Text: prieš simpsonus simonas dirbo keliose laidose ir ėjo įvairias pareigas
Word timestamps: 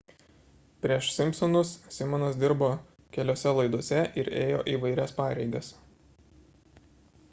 prieš 0.85 1.09
simpsonus 1.17 1.73
simonas 1.97 2.39
dirbo 2.45 2.71
keliose 3.17 3.55
laidose 3.59 4.03
ir 4.23 4.33
ėjo 4.43 4.63
įvairias 4.75 5.17
pareigas 5.21 5.73